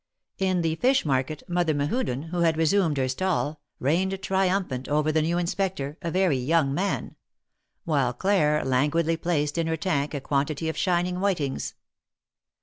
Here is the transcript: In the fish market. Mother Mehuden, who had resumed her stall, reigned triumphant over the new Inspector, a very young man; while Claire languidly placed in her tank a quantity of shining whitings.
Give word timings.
In 0.39 0.63
the 0.63 0.73
fish 0.77 1.05
market. 1.05 1.43
Mother 1.47 1.75
Mehuden, 1.75 2.29
who 2.29 2.39
had 2.39 2.57
resumed 2.57 2.97
her 2.97 3.07
stall, 3.07 3.61
reigned 3.79 4.19
triumphant 4.23 4.89
over 4.89 5.11
the 5.11 5.21
new 5.21 5.37
Inspector, 5.37 5.95
a 6.01 6.09
very 6.09 6.37
young 6.39 6.73
man; 6.73 7.15
while 7.85 8.11
Claire 8.11 8.65
languidly 8.65 9.15
placed 9.15 9.59
in 9.59 9.67
her 9.67 9.77
tank 9.77 10.15
a 10.15 10.19
quantity 10.19 10.67
of 10.69 10.75
shining 10.75 11.17
whitings. 11.19 11.75